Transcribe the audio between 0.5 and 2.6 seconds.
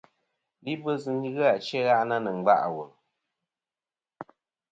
Libɨs ghɨ achi a gha'na nɨ̀ nga'